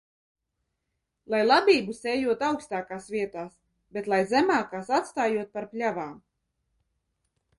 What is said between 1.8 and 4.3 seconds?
sējot augstākās vietās, bet lai